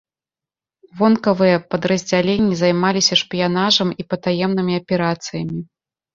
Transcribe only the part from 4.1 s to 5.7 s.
патаемнымі аперацыямі.